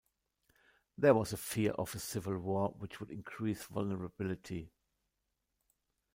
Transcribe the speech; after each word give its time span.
There 0.97 1.13
was 1.13 1.31
a 1.31 1.37
fear 1.37 1.73
of 1.73 1.93
a 1.93 1.99
civil 1.99 2.39
war, 2.39 2.73
which 2.79 2.99
would 2.99 3.11
increase 3.11 3.65
vulnerability. 3.65 4.71